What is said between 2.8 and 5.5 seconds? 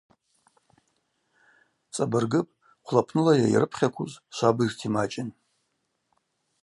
хъвлапныла йайрыпхьаквуз швабыжта ймачӏын.